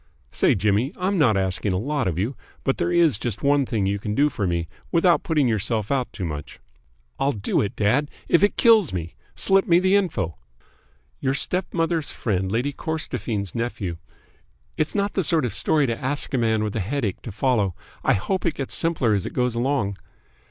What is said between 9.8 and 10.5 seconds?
info!"